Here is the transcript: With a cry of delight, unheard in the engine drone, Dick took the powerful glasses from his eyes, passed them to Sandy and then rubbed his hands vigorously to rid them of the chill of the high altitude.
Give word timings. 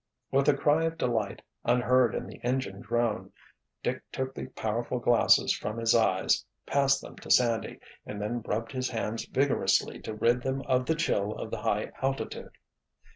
With 0.31 0.49
a 0.49 0.57
cry 0.57 0.85
of 0.85 0.97
delight, 0.97 1.43
unheard 1.63 2.15
in 2.15 2.25
the 2.25 2.39
engine 2.43 2.79
drone, 2.81 3.31
Dick 3.83 4.01
took 4.11 4.33
the 4.33 4.47
powerful 4.47 4.97
glasses 4.97 5.53
from 5.53 5.77
his 5.77 5.93
eyes, 5.93 6.43
passed 6.65 7.01
them 7.01 7.15
to 7.17 7.29
Sandy 7.29 7.77
and 8.03 8.19
then 8.19 8.41
rubbed 8.41 8.71
his 8.71 8.89
hands 8.89 9.25
vigorously 9.27 9.99
to 9.99 10.15
rid 10.15 10.41
them 10.41 10.63
of 10.63 10.87
the 10.87 10.95
chill 10.95 11.35
of 11.37 11.51
the 11.51 11.61
high 11.61 11.91
altitude. 12.01 12.57